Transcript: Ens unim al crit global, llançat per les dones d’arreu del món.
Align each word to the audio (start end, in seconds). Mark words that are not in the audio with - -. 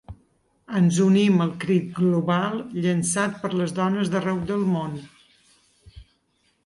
Ens 0.79 0.95
unim 1.07 1.43
al 1.45 1.51
crit 1.63 1.91
global, 1.99 2.57
llançat 2.85 3.37
per 3.43 3.53
les 3.61 3.75
dones 3.81 4.13
d’arreu 4.15 4.41
del 4.53 4.65
món. 4.75 5.01